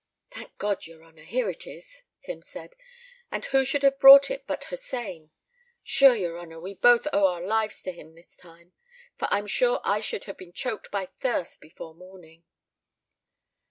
"Thank 0.31 0.57
God, 0.57 0.87
yer 0.87 1.03
honour, 1.03 1.25
here 1.25 1.47
it 1.51 1.67
is," 1.67 2.01
Tim 2.23 2.41
said; 2.41 2.73
"and 3.31 3.45
who 3.45 3.63
should 3.63 3.83
have 3.83 3.99
brought 3.99 4.31
it 4.31 4.47
but 4.47 4.63
Hossein. 4.63 5.29
Shure, 5.83 6.15
yer 6.15 6.39
honour, 6.39 6.59
we 6.59 6.73
both 6.73 7.05
owe 7.13 7.27
our 7.27 7.41
lives 7.45 7.83
to 7.83 7.91
him 7.91 8.15
this 8.15 8.35
time, 8.35 8.73
for 9.19 9.27
I'm 9.29 9.45
sure 9.45 9.79
I 9.85 9.99
should 10.01 10.23
have 10.23 10.37
been 10.37 10.53
choked 10.53 10.89
by 10.89 11.05
thirst 11.19 11.61
before 11.61 11.93
morning." 11.93 12.43